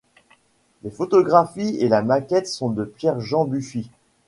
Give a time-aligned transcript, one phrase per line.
[0.81, 3.91] Les photographies et la maquette sont de Pierre-Jean Buffy.